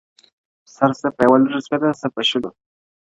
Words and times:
سر 0.75 0.91
څه 0.99 1.07
په 1.15 1.21
يوه 1.25 1.37
لوټه 1.41 1.59
سپېره، 1.65 1.89
څه 2.01 2.07
په 2.13 2.21
شلو. 2.29 2.49